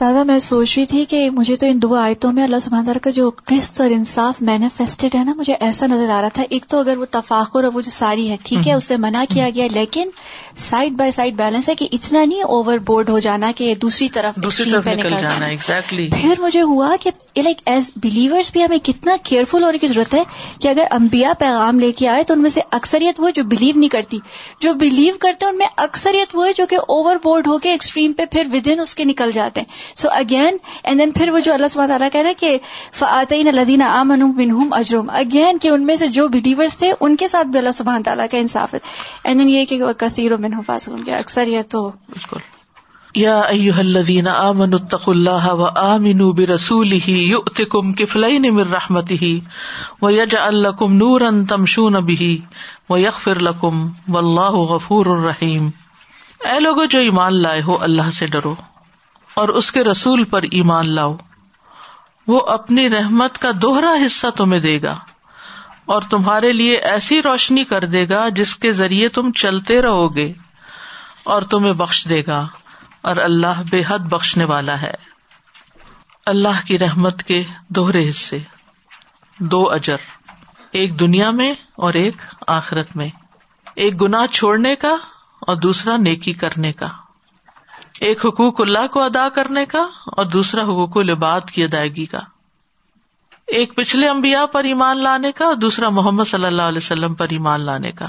[0.00, 3.00] دادا میں سوچ رہی تھی کہ مجھے تو ان دو آیتوں میں اللہ سبحانہ تعالیٰ
[3.02, 6.64] کا جو قسط اور انصاف مینیفیسٹڈ ہے نا مجھے ایسا نظر آ رہا تھا۔ ایک
[6.68, 9.50] تو اگر وہ تفاخر اور وہ جو ساری ہے ٹھیک ہے اس سے منع کیا
[9.54, 10.10] گیا لیکن
[10.56, 14.36] سائڈ بائی سائڈ بیلنس ہے کہ اتنا نہیں اوور بورڈ ہو جانا کہ دوسری طرف
[14.36, 16.20] دوسری طرف نکل جانا exactly.
[16.20, 17.10] پھر مجھے ہوا کہ
[17.42, 20.22] لائک ایز بلیورس بھی ہمیں کتنا کیئرفل ہونے کی ضرورت ہے
[20.60, 23.78] کہ اگر امبیا پیغام لے کے آئے تو ان میں سے اکثریت وہ جو بلیو
[23.78, 24.18] نہیں کرتی۔
[24.60, 28.12] جو بلیو کرتے ان میں اکثریت وہ ہے جو کہ اوور بورڈ ہو کے ایکسٹریم
[28.12, 31.38] پہ پھر ود ان اس کے نکل جاتے ہیں۔ سو اگین اینڈ دین پھر وہ
[31.38, 32.58] جو اللہ سب تعالیٰ کہہ رہے کہ
[32.92, 37.28] فعطین الدین امن منہم اجرم اگین کہ ان میں سے جو بلیورس تھے ان کے
[37.28, 38.78] ساتھ بھی اللہ سبحانہ تعالیٰ کا انصاف ہے۔
[39.24, 42.38] اینڈ دین یہ کہ کثیر و منہ فاصل کے اکثر یہ تو بالکل.
[43.14, 49.24] یا ایوہ الذین آمنوا اتقوا اللہ و آمنوا برسولہ یؤتکم کفلین من رحمتہ
[50.02, 52.22] ویجعل لکم نورا تمشون بہ
[52.92, 55.68] ویغفر لکم واللہ غفور الرحیم.
[56.44, 58.54] اے لوگو جو ایمان لائے ہو اللہ سے ڈرو
[59.34, 61.16] اور اس کے رسول پر ایمان لاؤ،
[62.26, 64.96] وہ اپنی رحمت کا دوہرا حصہ تمہیں دے گا۔
[65.90, 70.32] اور تمہارے لیے ایسی روشنی کر دے گا جس کے ذریعے تم چلتے رہو گے
[71.24, 72.46] اور تمہیں بخش دے گا
[73.02, 74.90] اور اللہ بے حد بخشنے والا ہے۔
[76.26, 78.38] اللہ کی رحمت کے دوہرے حصے۔
[79.38, 79.96] دو اجر۔
[80.72, 83.08] ایک دنیا میں اور ایک آخرت میں۔
[83.74, 84.96] ایک گنا چھوڑنے کا
[85.40, 86.88] اور دوسرا نیکی کرنے کا۔
[88.00, 92.20] ایک حقوق اللہ کو ادا کرنے کا اور دوسرا حقوق العباد کی ادائیگی کا۔
[93.50, 97.26] ایک پچھلے امبیا پر ایمان لانے کا اور دوسرا محمد صلی اللہ علیہ وسلم پر
[97.30, 98.06] ایمان لانے کا۔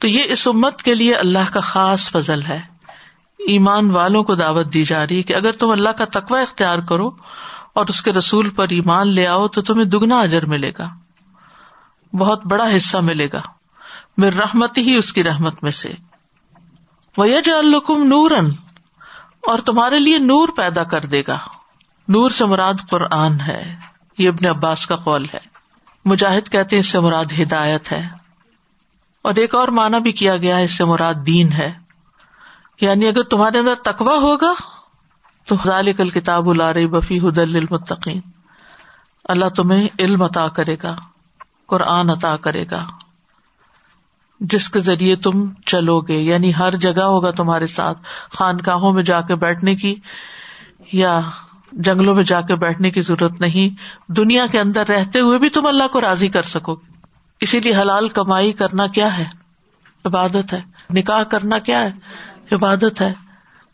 [0.00, 2.60] تو یہ اس امت کے لیے اللہ کا خاص فضل ہے۔
[3.38, 6.78] ایمان والوں کو دعوت دی جا رہی ہے کہ اگر تم اللہ کا تقوی اختیار
[6.78, 7.10] کرو
[7.74, 10.88] اور اس کے رسول پر ایمان لے آؤ تو تمہیں دگنا اجر ملے گا۔
[12.12, 13.40] بہت بڑا حصہ ملے گا۔
[14.16, 15.92] میرے رحمت ہی اس کی رحمت میں سے۔
[17.16, 17.24] وہ
[17.58, 18.50] الکم نورن
[19.42, 21.38] اور تمہارے لیے نور پیدا کر دے گا۔
[22.08, 25.38] نور سے مراد قرآن ہے۔ یہ ابن عباس کا قول ہے۔
[26.04, 28.08] مجاہد کہتے اس سے مراد ہدایت ہے۔
[29.22, 31.72] اور ایک اور معنی بھی کیا گیا ہے، اس سے مراد دین ہے۔
[32.80, 34.54] یعنی اگر تمہارے اندر تقوا ہوگا،
[35.46, 38.20] تو ذالک الکتاب رہی بفی حد المتقین
[39.24, 40.96] اللہ تمہیں علم عطا کرے گا،
[41.66, 42.86] قرآن عطا کرے گا۔
[44.40, 47.98] جس کے ذریعے تم چلو گے یعنی ہر جگہ ہوگا تمہارے ساتھ۔
[48.30, 49.94] خانقاہوں میں جا کے بیٹھنے کی
[50.92, 51.20] یا
[51.72, 53.76] جنگلوں میں جا کے بیٹھنے کی ضرورت نہیں،
[54.12, 56.92] دنیا کے اندر رہتے ہوئے بھی تم اللہ کو راضی کر سکو۔ گے
[57.40, 59.24] اسی لیے حلال کمائی کرنا کیا ہے؟
[60.04, 61.92] عبادت ہے۔ نکاح کرنا کیا ہے؟
[62.52, 63.12] عبادت ہے۔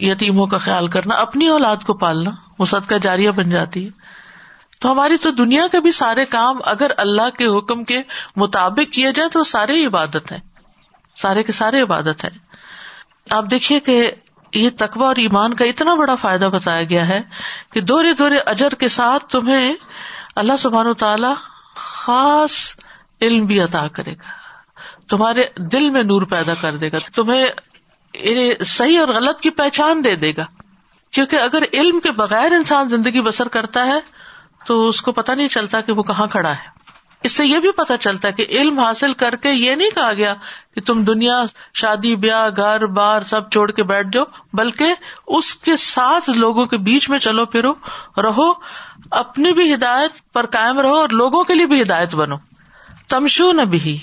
[0.01, 3.91] یتیموں کا خیال کرنا، اپنی اولاد کو پالنا، وہ صدقہ جاریہ بن جاتی ہے۔
[4.81, 8.03] تو ہماری تو دنیا کے بھی سارے کام اگر اللہ کے حکم کے
[8.37, 10.41] مطابق کیے جائیں تو سارے عبادت ہیں۔
[11.17, 12.31] سارے کے سارے عبادت ہے
[13.31, 14.11] آپ دیکھیے کہ
[14.55, 17.21] یہ تقوی اور ایمان کا اتنا بڑا فائدہ بتایا گیا ہے
[17.73, 19.75] کہ دورے دورے اجر کے ساتھ تمہیں
[20.37, 21.35] اللہ سبحان و تعالی
[21.75, 22.53] خاص
[23.21, 24.23] علم بھی عطا کرے گا۔
[25.09, 27.47] تمہارے دل میں نور پیدا کر دے گا۔ تمہیں
[28.15, 30.47] یعنی صحیح اور غلط کی پہچان دے دے گا۔
[31.11, 34.01] کیونکہ اگر علم کے بغیر انسان زندگی بسر کرتا ہے
[34.67, 36.78] تو اس کو پتا نہیں چلتا کہ وہ کہاں کھڑا ہے۔
[37.23, 40.13] اس سے یہ بھی پتا چلتا ہے کہ علم حاصل کر کے یہ نہیں کہا
[40.13, 40.35] گیا
[40.75, 44.95] کہ تم دنیا، شادی، بیاہ، گھر، بار سب چھوڑ کے بیٹھ جاؤ، بلکہ
[45.27, 47.73] اس کے ساتھ لوگوں کے بیچ میں چلو پھرو،
[48.23, 48.53] رہو،
[49.11, 52.37] اپنی بھی ہدایت پر قائم رہو اور لوگوں کے لیے بھی ہدایت بنو۔
[53.09, 53.99] تمشو نہ بھی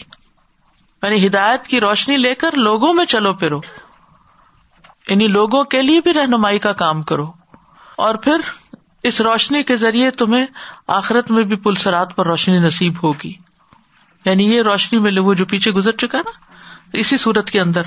[1.04, 3.60] یعنی ہدایت کی روشنی لے کر لوگوں میں چلو پھرو۔
[5.10, 7.32] یعنی لوگوں کے لیے بھی رہنمائی کا کام کرو۔
[7.96, 8.38] اور پھر
[9.06, 10.46] اس روشنی کے ذریعے تمہیں
[10.88, 13.34] آخرت میں بھی پلسرات پر روشنی نصیب ہوگی۔
[14.26, 16.32] یعنی یہ روشنی میں وہ جو پیچھے گزر چکا نا،
[16.94, 17.82] اسی صورت کے اندر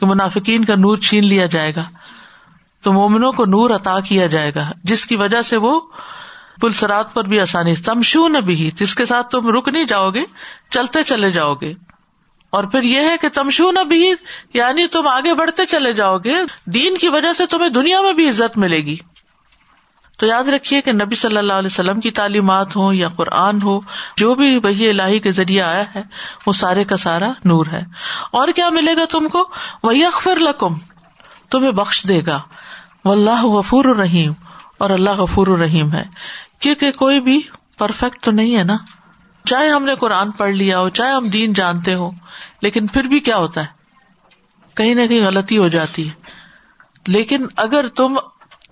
[0.00, 1.84] کہ منافقین کا نور چھین لیا جائے گا۔
[2.82, 5.80] تو مومنوں کو نور عطا کیا جائے گا، جس کی وجہ سے وہ
[6.60, 10.24] پلسرات پر بھی آسانی تمشو نہ بھی، جس کے ساتھ تم رک نہیں جاؤ گے،
[10.70, 11.74] چلتے چلے جاؤ گے۔
[12.50, 14.12] اور پھر یہ ہے کہ تمشو نہ بھی
[14.54, 16.34] یعنی تم آگے بڑھتے چلے جاؤ گے۔
[16.66, 18.96] دین کی وجہ سے تمہیں دنیا میں بھی عزت ملے گی۔
[20.20, 23.80] تو یاد رکھیے کہ نبی صلی اللہ علیہ وسلم کی تعلیمات ہو یا قرآن ہو،
[24.16, 26.02] جو بھی وہی الہی کے ذریعے آیا ہے،
[26.46, 27.80] وہ سارے کا سارا نور ہے۔
[28.30, 29.48] اور کیا ملے گا تم کو؟
[29.82, 30.74] وہی اخبر لکم
[31.50, 32.40] تمہیں بخش دے گا۔
[33.04, 34.32] وہ اللہ غفور الرحیم
[34.78, 36.04] اور اللہ غفور الرحیم ہے۔
[36.58, 37.40] کیونکہ کوئی بھی
[37.78, 38.76] پرفیکٹ تو نہیں ہے نا۔
[39.44, 42.10] چاہے ہم نے قرآن پڑھ لیا ہو، چاہے ہم دین جانتے ہو،
[42.62, 43.66] لیکن پھر بھی کیا ہوتا ہے؟
[44.76, 46.14] کہیں نہ کہیں غلطی ہو جاتی ہے۔
[47.06, 48.18] لیکن اگر تم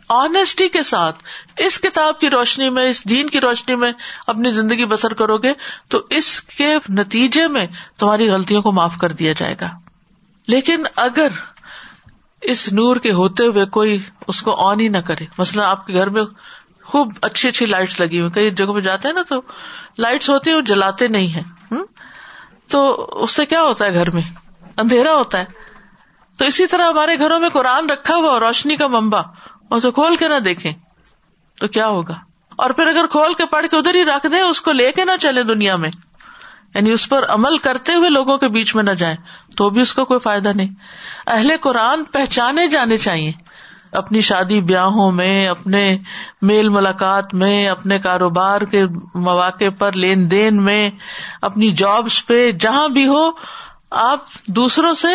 [0.08, 1.22] آنےسٹی کے ساتھ
[1.56, 3.92] اس کتاب کی روشنی میں، اس دین کی روشنی میں
[4.26, 5.52] اپنی زندگی بسر کرو گے
[5.88, 7.66] تو اس کے نتیجے میں
[7.98, 9.68] تمہاری غلطیوں کو معاف کر دیا جائے گا۔
[10.46, 11.28] لیکن اگر
[12.42, 15.92] اس نور کے ہوتے ہوئے کوئی اس کو آن ہی نہ کرے، مثلاً آپ کے
[15.92, 16.22] گھر میں
[16.84, 19.40] خوب اچھی اچھی لائٹس لگی ہوئی، کئی جگہوں پہ جاتے ہیں نا تو
[19.98, 21.74] لائٹس ہوتی ہیں، وہ جلاتے نہیں ہے
[22.68, 24.22] تو اس سے کیا ہوتا ہے گھر میں؟
[24.76, 25.44] اندھیرا ہوتا ہے۔
[26.36, 29.20] تو اسی طرح ہمارے گھروں میں قرآن رکھا ہوا روشنی کا ممبا
[29.70, 30.72] اسے کھول کے نہ دیکھیں
[31.60, 32.14] تو کیا ہوگا؟
[32.56, 35.04] اور پھر اگر کھول کے پڑھ کے ادھر ہی رکھ دیں، اس کو لے کے
[35.04, 35.90] نہ چلے دنیا میں۔
[36.74, 39.16] یعنی اس پر عمل کرتے ہوئے لوگوں کے بیچ میں نہ جائیں،
[39.56, 40.68] تو بھی اس کا کوئی فائدہ نہیں۔
[41.26, 43.32] اہل قرآن پہچانے جانے چاہیے۔
[43.92, 45.98] اپنی شادی بیاہوں میں، اپنے
[46.42, 50.90] میل ملاقات میں، اپنے کاروبار کے مواقع پر، لین دین میں،
[51.42, 53.30] اپنی جابس پہ، جہاں بھی ہو،
[53.90, 55.08] آپ دوسروں سے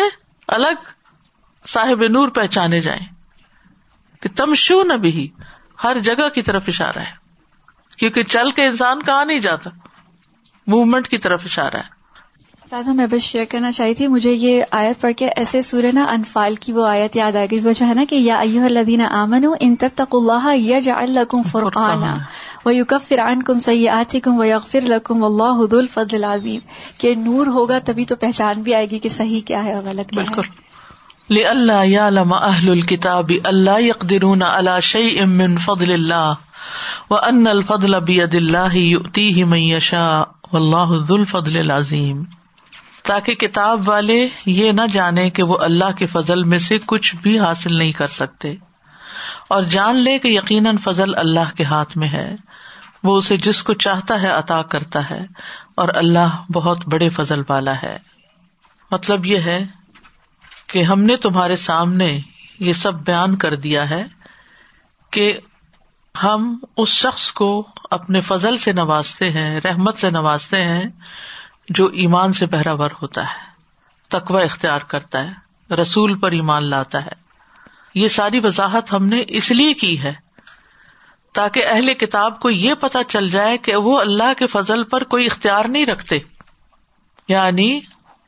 [0.48, 0.90] الگ
[1.68, 3.13] صاحب نور پہچانے جائیں۔
[4.24, 5.28] کہ تمشو نہ بھی
[5.84, 7.24] ہر جگہ کی طرف اشارہ ہے۔
[7.98, 9.70] کیونکہ چل کے انسان کہاں نہیں جاتا
[10.66, 12.04] موومنٹ کی طرف اشارہ ہے۔
[12.70, 16.04] سادہ میں بس شیئر کرنا چاہی تھی مجھے یہ آیت پڑھ کے ایسے سورہ نا
[16.04, 19.00] انفال کی وہ آیت یاد آ گئی وہ جو ہے نا کہ یا ایو الدین
[19.00, 22.18] امن ان تک اللہ یا جا الکم فرقانہ
[22.64, 26.60] و یوکف فرعن کم سیاتی کم و یغفر لکم اللہ حد الفضل العظیم۔
[26.98, 30.10] کہ نور ہوگا تبھی تو پہچان بھی آئے گی کہ صحیح کیا ہے اور غلط
[30.10, 30.73] کیا ہے۔
[31.30, 36.32] اللہ یا لما اہل الکتاب اللہ یقدرون علی شیء من فضل اللہ
[37.10, 42.22] و ان الفضل بید اللہ یؤتیہ من یشاء واللہ ذو الفضل العظیم
[43.04, 47.38] تاکہ کتاب والے یہ نہ جانے کہ وہ اللہ کے فضل میں سے کچھ بھی
[47.38, 48.54] حاصل نہیں کر سکتے۔
[49.48, 52.36] اور جان لے کہ یقیناً فضل اللہ کے ہاتھ میں ہے۔
[53.02, 55.26] وہ اسے جس کو چاہتا ہے عطا کرتا ہے،
[55.74, 57.98] اور اللہ بہت بڑے فضل والا ہے۔
[58.90, 59.64] مطلب یہ ہے
[60.66, 62.20] کہ ہم نے تمہارے سامنے
[62.58, 64.04] یہ سب بیان کر دیا ہے
[65.10, 65.38] کہ
[66.22, 70.82] ہم اس شخص کو اپنے فضل سے نوازتے ہیں، رحمت سے نوازتے ہیں
[71.68, 73.42] جو ایمان سے بہراور ہوتا ہے،
[74.08, 75.30] تقوی اختیار کرتا ہے،
[75.74, 77.24] رسول پر ایمان لاتا ہے۔
[77.94, 80.12] یہ ساری وضاحت ہم نے اس لیے کی ہے
[81.32, 85.26] تاکہ اہل کتاب کو یہ پتا چل جائے کہ وہ اللہ کے فضل پر کوئی
[85.26, 86.18] اختیار نہیں رکھتے۔
[87.28, 87.80] یعنی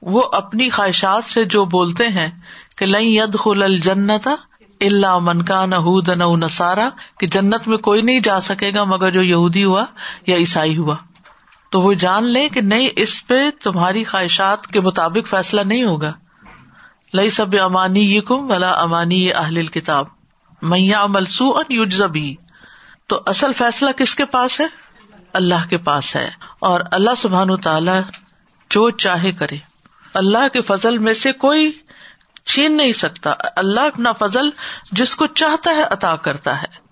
[0.07, 2.31] وہ اپنی خواہشات سے جو بولتے ہیں
[2.77, 4.29] کہ لئی ید خل الجنت
[4.81, 5.77] اللہ من کا نہ
[6.45, 6.88] نسارا
[7.21, 9.85] کہ جنت میں کوئی نہیں جا سکے گا مگر جو یہودی ہوا
[10.27, 10.97] یا عیسائی ہوا۔
[11.71, 16.12] تو وہ جان لے کہ نہیں، اس پہ تمہاری خواہشات کے مطابق فیصلہ نہیں ہوگا۔
[17.14, 20.07] لئی سب امانی یہ کم ولا امانی یہ اہل کتاب
[20.62, 22.35] میاں ملسو اور یوجزبی
[23.07, 24.66] تو اصل فیصلہ کس کے پاس ہے؟
[25.33, 28.01] اللہ کے پاس ہے۔ اور اللہ سبحان تعالی
[28.71, 29.76] جو چاہے کرے۔
[30.17, 31.79] اللہ کے فضل میں سے کوئی
[32.45, 34.51] چھین نہیں سکتا۔ اللہ اپنا فضل
[34.93, 36.87] جس کو چاہتا ہے عطا کرتا ہے۔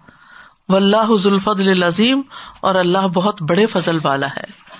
[0.68, 2.22] وہ اللہ حضل عظیم
[2.60, 4.74] اور اللہ بہت بڑے فضل والا ہے۔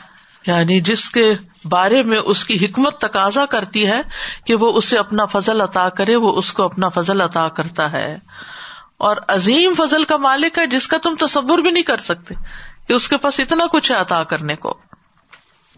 [0.47, 4.03] یعنی جس کے بارے میں اس کی حکمت تقاضا کرتی ہے
[4.47, 8.19] کہ وہ اسے اپنا فضل عطا کرے، وہ اس کو اپنا فضل عطا کرتا ہے۔
[8.99, 12.35] اور عظیم فضل کا مالک ہے جس کا تم تصور بھی نہیں کر سکتے
[12.89, 14.81] کہ اس کے پاس اتنا کچھ ہے عطا کرنے کو۔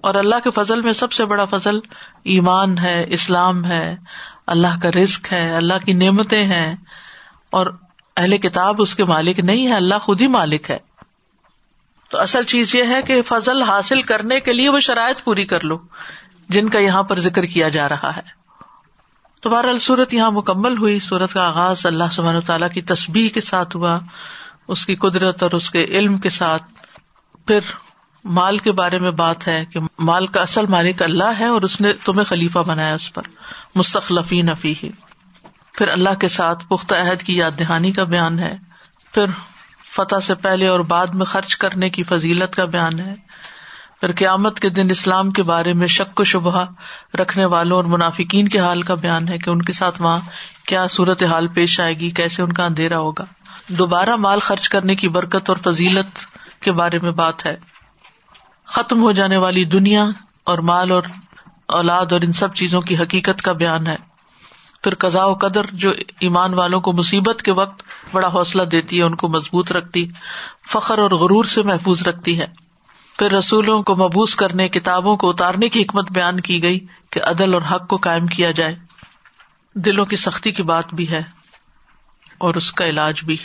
[0.06, 1.78] اور اللہ کے فضل میں سب سے بڑا فضل
[2.24, 3.96] ایمان ہے، اسلام ہے،
[4.46, 6.76] اللہ کا رزق ہے، اللہ کی نعمتیں ہیں۔
[7.50, 7.66] اور
[8.16, 10.78] اہل کتاب اس کے مالک نہیں ہے اللہ خود ہی مالک ہے۔
[12.10, 15.64] تو اصل چیز یہ ہے کہ فضل حاصل کرنے کے لیے وہ شرائط پوری کر
[15.64, 15.78] لو،
[16.48, 18.22] جن کا یہاں پر ذکر کیا جا رہا ہے۔
[19.40, 23.40] تو بہرحال صورت یہاں مکمل ہوئی، سورت کا آغاز اللہ سبحانہ تعالیٰ کی تصبیح کے
[23.40, 23.98] ساتھ ہوا،
[24.68, 26.62] اس کی قدرت اور اس کے علم کے ساتھ۔
[27.46, 27.60] پھر
[28.26, 31.80] مال کے بارے میں بات ہے کہ مال کا اصل مالک اللہ ہے اور اس
[31.80, 33.22] نے تمہیں خلیفہ بنایا اس پر
[33.74, 34.90] مستقلفی نفی ہی
[35.72, 38.56] پھر اللہ کے ساتھ پختہ عہد کی یاد دہانی کا بیان ہے۔
[39.14, 39.24] پھر
[39.94, 43.14] فتح سے پہلے اور بعد میں خرچ کرنے کی فضیلت کا بیان ہے۔
[44.00, 46.64] پھر قیامت کے دن اسلام کے بارے میں شک و شبہ
[47.14, 50.20] رکھنے والوں اور منافقین کے حال کا بیان ہے کہ ان کے ساتھ وہاں
[50.66, 53.24] کیا صورت حال پیش آئے گی، کیسے ان کا اندھیرا ہوگا۔
[53.68, 56.18] دوبارہ مال خرچ کرنے کی برکت اور فضیلت
[56.62, 57.56] کے بارے میں بات ہے۔
[58.66, 60.06] ختم ہو جانے والی دنیا
[60.44, 61.02] اور مال اور
[61.66, 63.96] اولاد اور ان سب چیزوں کی حقیقت کا بیان ہے۔
[64.82, 69.02] پھر قزا و قدر جو ایمان والوں کو مصیبت کے وقت بڑا حوصلہ دیتی ہے،
[69.02, 70.08] ان کو مضبوط رکھتی،
[70.68, 72.46] فخر اور غرور سے محفوظ رکھتی ہے۔
[73.18, 77.54] پھر رسولوں کو مبوس کرنے، کتابوں کو اتارنے کی حکمت بیان کی گئی کہ عدل
[77.54, 78.76] اور حق کو قائم کیا جائے۔
[79.74, 81.22] دلوں کی سختی کی بات بھی ہے
[82.38, 83.36] اور اس کا علاج بھی۔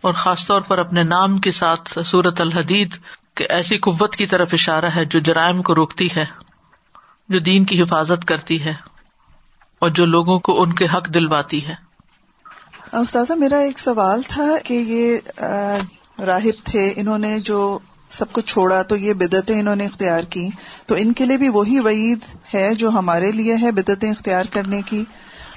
[0.00, 2.94] اور خاص طور پر اپنے نام کے ساتھ سورت الحدید
[3.40, 6.24] کے ایسی قوت کی طرف اشارہ ہے جو جرائم کو روکتی ہے،
[7.28, 8.74] جو دین کی حفاظت کرتی ہے،
[9.78, 11.74] اور جو لوگوں کو ان کے حق دلواتی ہے۔
[12.92, 17.78] استاذہ، میرا ایک سوال تھا کہ یہ راہب تھے، انہوں نے جو
[18.10, 20.48] سب کچھ چھوڑا تو یہ بدعتیں انہوں نے اختیار کی۔
[20.86, 22.24] تو ان کے لیے بھی وہی وعید
[22.54, 25.04] ہے جو ہمارے لیے ہے، بدعتیں اختیار کرنے کی۔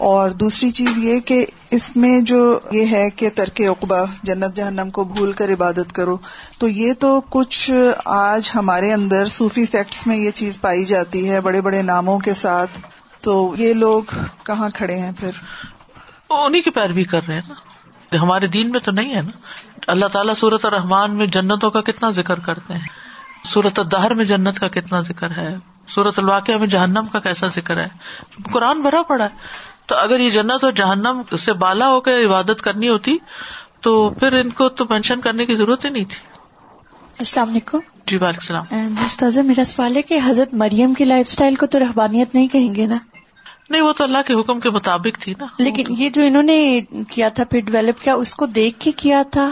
[0.05, 4.89] اور دوسری چیز یہ کہ اس میں جو یہ ہے کہ ترک اقبا جنت جہنم
[4.89, 6.17] کو بھول کر عبادت کرو،
[6.57, 7.71] تو یہ تو کچھ
[8.05, 12.33] آج ہمارے اندر صوفی سیکٹس میں یہ چیز پائی جاتی ہے بڑے بڑے ناموں کے
[12.33, 12.79] ساتھ،
[13.21, 14.03] تو یہ لوگ
[14.43, 15.31] کہاں کھڑے ہیں پھر؟
[16.29, 19.37] انہیں کی پیروی کر رہے ہیں نا۔ ہمارے دین میں تو نہیں ہے نا۔
[19.87, 22.87] اللہ تعالیٰ صورت الرحمان میں جنتوں کا کتنا ذکر کرتے ہیں۔
[23.45, 25.55] صورت الدہر میں جنت کا کتنا ذکر ہے۔
[25.89, 27.87] صورت الواقع میں جہنم کا کیسا ذکر ہے۔
[28.53, 32.61] قرآن بھرا پڑا ہے۔ تو اگر یہ جنت اور جہنم سے بالا ہو کے عبادت
[32.61, 33.17] کرنی ہوتی
[33.81, 36.27] تو پھر ان کو تو مینشن کرنے کی ضرورت ہی نہیں تھی۔
[37.19, 41.65] السلام علیکم۔ جی وعلیکم السلام۔ میرا سوال ہے کہ حضرت مریم کی لائف اسٹائل کو
[41.65, 42.97] تو رحبانیت نہیں کہیں گے نا؟
[43.69, 46.81] نہیں وہ تو اللہ کے حکم کے مطابق تھی نا۔ لیکن یہ جو انہوں نے
[47.09, 49.51] کیا تھا پھر ڈیولپ کیا اس کو دیکھ کے کیا تھا؟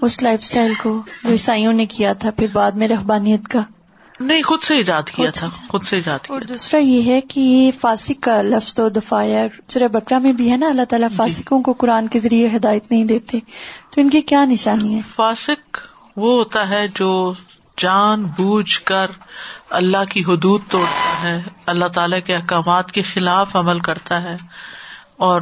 [0.00, 3.60] اس لائف اسٹائل کو جو عیسائیوں نے کیا تھا پھر بعد میں رحبانیت کا؟
[4.20, 7.70] نہیں خود سے ایجاد کیا تھا خود سے ایجاد اور دوسرا یہ ہے کہ یہ
[7.80, 9.24] فاسق کا لفظ تو دفاع
[9.68, 12.90] سورہ بکرا میں بھی ہے نا اللہ تعالیٰ جی۔ فاسقوں کو قرآن کے ذریعے ہدایت
[12.90, 13.38] نہیں دیتے۔
[13.90, 15.78] تو ان کی کیا نشانی ہے؟ فاسق
[16.16, 17.32] وہ ہوتا ہے جو
[17.76, 19.10] جان بوجھ کر
[19.70, 24.36] اللہ کی حدود توڑتا ہے اللہ تعالی کے احکامات کے خلاف عمل کرتا ہے
[25.16, 25.40] اور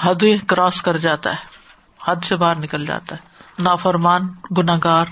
[0.00, 1.56] حد کراس کر جاتا ہے
[2.04, 5.06] حد سے باہر نکل جاتا ہے۔ نافرمان گناگار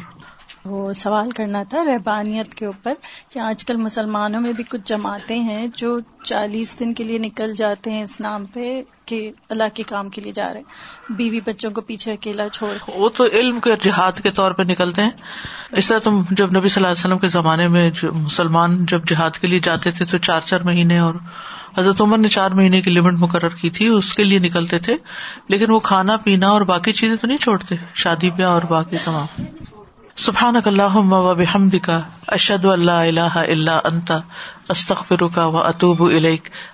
[0.69, 2.95] وہ سوال کرنا تھا رحبانیت کے اوپر
[3.33, 7.55] کہ آج کل مسلمانوں میں بھی کچھ جماعتیں ہیں جو چالیس دن کے لیے نکل
[7.55, 10.63] جاتے ہیں اس نام پہ کہ اللہ کے کام کے لیے جا رہے ہیں۔
[11.13, 15.03] بیوی بچوں کو پیچھے اکیلا چھوڑ وہ تو علم کے جہاد کے طور پہ نکلتے
[15.03, 15.11] ہیں۔
[15.73, 19.31] اس طرح تم جب نبی صلی اللہ علیہ وسلم کے زمانے میں مسلمان جب جہاد
[19.31, 21.15] کے لیے جاتے تھے تو چار چار مہینے اور
[21.79, 24.97] حضرت عمر نے چار مہینے کی لمٹ مقرر کی تھی، اس کے لیے نکلتے تھے۔
[25.49, 29.45] لیکن وہ کھانا، پینا اور باقی چیزیں تو نہیں چھوڑتے، شادی بیاہ اور باقی تمام۔
[30.17, 34.19] سبحان اللہ و بحمد کا اشد اللہ اللہ اللہ انتا
[34.69, 36.03] استخ فرکا و اطوب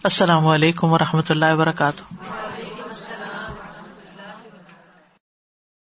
[0.05, 2.15] السلام علیکم و رحمۃ اللہ وبرکاتہ۔